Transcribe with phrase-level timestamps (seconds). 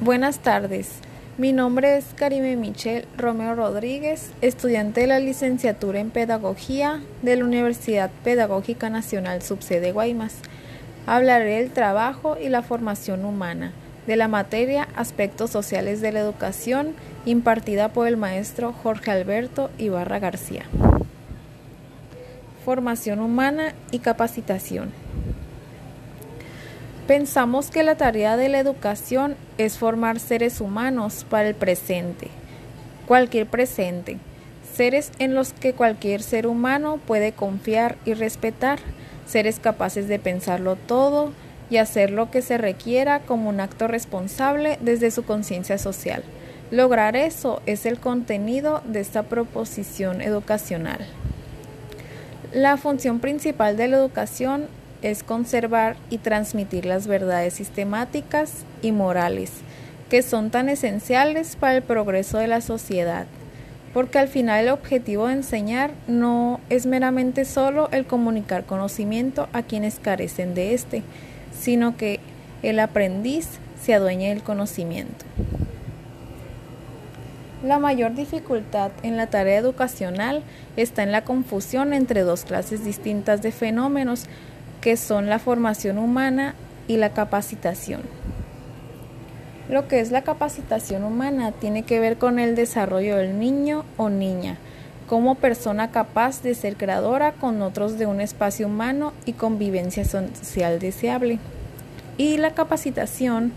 [0.00, 0.90] Buenas tardes.
[1.38, 7.44] Mi nombre es Karime Michelle Romeo Rodríguez, estudiante de la licenciatura en Pedagogía de la
[7.44, 10.36] Universidad Pedagógica Nacional Subsede Guaymas.
[11.04, 13.72] Hablaré del trabajo y la formación humana,
[14.06, 16.94] de la materia Aspectos Sociales de la Educación,
[17.24, 20.62] impartida por el maestro Jorge Alberto Ibarra García.
[22.64, 24.92] Formación humana y capacitación.
[27.08, 32.28] Pensamos que la tarea de la educación es formar seres humanos para el presente,
[33.06, 34.18] cualquier presente,
[34.76, 38.78] seres en los que cualquier ser humano puede confiar y respetar,
[39.26, 41.32] seres capaces de pensarlo todo
[41.70, 46.22] y hacer lo que se requiera como un acto responsable desde su conciencia social.
[46.70, 50.98] Lograr eso es el contenido de esta proposición educacional.
[52.52, 54.66] La función principal de la educación
[55.02, 59.52] es conservar y transmitir las verdades sistemáticas y morales
[60.08, 63.26] que son tan esenciales para el progreso de la sociedad,
[63.92, 69.62] porque al final el objetivo de enseñar no es meramente solo el comunicar conocimiento a
[69.62, 71.02] quienes carecen de éste,
[71.58, 72.20] sino que
[72.62, 73.48] el aprendiz
[73.82, 75.24] se adueñe del conocimiento.
[77.62, 80.42] La mayor dificultad en la tarea educacional
[80.76, 84.26] está en la confusión entre dos clases distintas de fenómenos
[84.88, 86.54] que son la formación humana
[86.86, 88.00] y la capacitación.
[89.68, 94.08] Lo que es la capacitación humana tiene que ver con el desarrollo del niño o
[94.08, 94.56] niña
[95.06, 100.78] como persona capaz de ser creadora con otros de un espacio humano y convivencia social
[100.78, 101.38] deseable.
[102.16, 103.52] Y la capacitación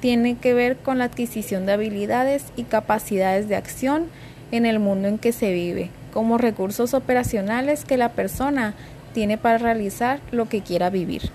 [0.00, 4.08] tiene que ver con la adquisición de habilidades y capacidades de acción
[4.52, 8.74] en el mundo en que se vive, como recursos operacionales que la persona
[9.14, 11.30] tiene para realizar lo que quiera vivir.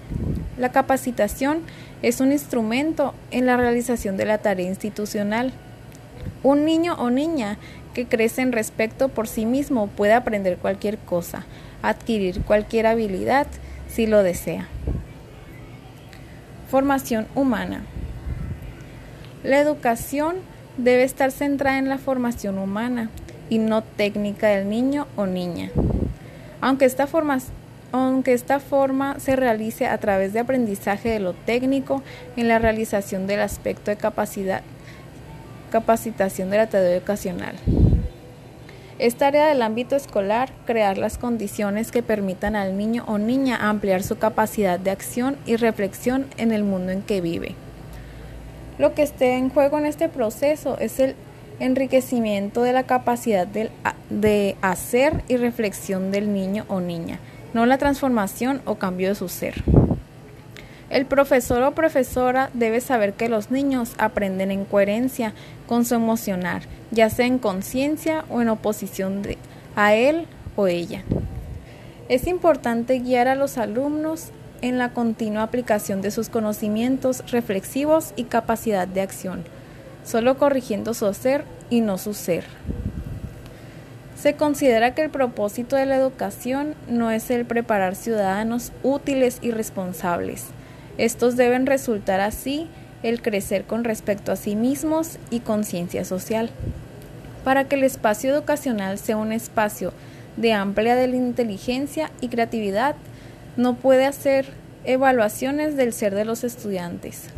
[0.59, 1.61] La capacitación
[2.03, 5.53] es un instrumento en la realización de la tarea institucional.
[6.43, 7.57] Un niño o niña
[7.93, 11.45] que crece en respeto por sí mismo puede aprender cualquier cosa,
[11.81, 13.47] adquirir cualquier habilidad
[13.87, 14.67] si lo desea.
[16.69, 17.83] Formación humana.
[19.43, 20.35] La educación
[20.77, 23.09] debe estar centrada en la formación humana
[23.49, 25.71] y no técnica del niño o niña.
[26.61, 27.58] Aunque esta formación
[27.91, 32.03] aunque esta forma se realice a través de aprendizaje de lo técnico
[32.35, 34.61] en la realización del aspecto de capacidad,
[35.71, 37.55] capacitación de la tarea educacional.
[38.99, 44.03] Es tarea del ámbito escolar crear las condiciones que permitan al niño o niña ampliar
[44.03, 47.55] su capacidad de acción y reflexión en el mundo en que vive.
[48.77, 51.15] Lo que esté en juego en este proceso es el
[51.59, 53.69] enriquecimiento de la capacidad de,
[54.09, 57.19] de hacer y reflexión del niño o niña,
[57.53, 59.63] no la transformación o cambio de su ser.
[60.89, 65.33] El profesor o profesora debe saber que los niños aprenden en coherencia
[65.67, 69.21] con su emocionar, ya sea en conciencia o en oposición
[69.75, 71.03] a él o ella.
[72.09, 74.29] Es importante guiar a los alumnos
[74.61, 79.43] en la continua aplicación de sus conocimientos reflexivos y capacidad de acción,
[80.03, 82.45] solo corrigiendo su ser y no su ser.
[84.21, 89.51] Se considera que el propósito de la educación no es el preparar ciudadanos útiles y
[89.51, 90.47] responsables.
[90.97, 92.67] Estos deben resultar así
[93.01, 96.49] el crecer con respecto a sí mismos y conciencia social.
[97.45, 99.93] Para que el espacio educacional sea un espacio
[100.35, 102.97] de amplia inteligencia y creatividad,
[103.55, 104.47] no puede hacer
[104.83, 107.29] evaluaciones del ser de los estudiantes,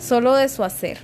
[0.00, 0.98] solo de su hacer.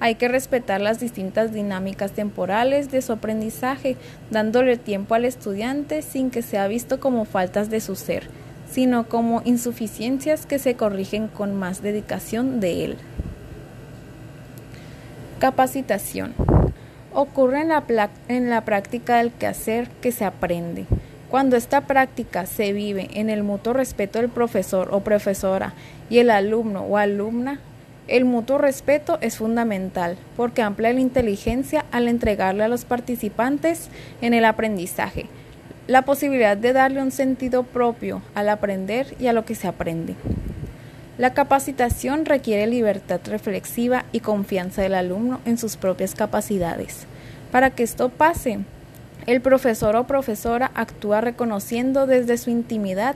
[0.00, 3.96] Hay que respetar las distintas dinámicas temporales de su aprendizaje,
[4.30, 8.28] dándole tiempo al estudiante sin que sea visto como faltas de su ser,
[8.70, 12.96] sino como insuficiencias que se corrigen con más dedicación de él.
[15.38, 16.34] Capacitación.
[17.12, 20.86] Ocurre en la, práctica del quehacer que se aprende.
[21.30, 25.74] Cuando esta práctica se vive en el mutuo respeto del profesor o profesora
[26.10, 27.60] y el alumno o alumna,
[28.08, 33.88] el mutuo respeto es fundamental porque amplia la inteligencia al entregarle a los participantes
[34.20, 35.28] en el aprendizaje
[35.86, 40.14] la posibilidad de darle un sentido propio al aprender y a lo que se aprende.
[41.18, 47.06] La capacitación requiere libertad reflexiva y confianza del alumno en sus propias capacidades.
[47.52, 48.60] Para que esto pase,
[49.26, 53.14] el profesor o profesora actúa reconociendo desde su intimidad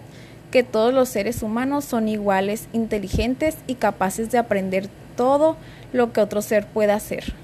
[0.50, 5.56] que todos los seres humanos son iguales, inteligentes y capaces de aprender todo
[5.92, 7.34] lo que otro ser pueda hacer.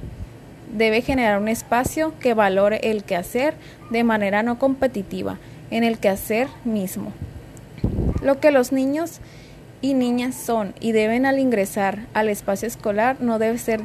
[0.72, 3.54] Debe generar un espacio que valore el quehacer
[3.90, 5.38] de manera no competitiva,
[5.70, 7.12] en el quehacer mismo.
[8.22, 9.20] Lo que los niños
[9.82, 13.82] y niñas son y deben al ingresar al espacio escolar no debe ser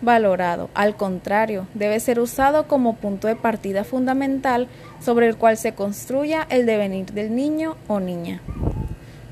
[0.00, 4.68] desvalorado, al contrario, debe ser usado como punto de partida fundamental
[5.00, 8.40] sobre el cual se construya el devenir del niño o niña.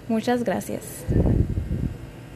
[0.08, 1.04] Muchas gracias.